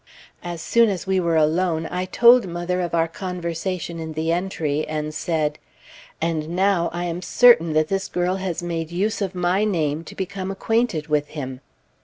As 0.43 0.63
soon 0.63 0.89
as 0.89 1.05
we 1.05 1.19
were 1.19 1.35
alone, 1.35 1.85
I 1.91 2.05
told 2.05 2.47
mother 2.47 2.81
of 2.81 2.95
our 2.95 3.07
conversation 3.07 3.99
in 3.99 4.13
the 4.13 4.31
entry, 4.31 4.83
and 4.87 5.13
said, 5.13 5.59
"And 6.19 6.49
now 6.55 6.89
I 6.91 7.05
am 7.05 7.21
certain 7.21 7.73
that 7.73 7.87
this 7.89 8.07
girl 8.07 8.37
has 8.37 8.63
made 8.63 8.89
use 8.89 9.21
of 9.21 9.35
my 9.35 9.63
name 9.63 10.03
to 10.05 10.15
become 10.15 10.49
acquainted 10.49 11.05
with 11.05 11.27
him." 11.27 11.61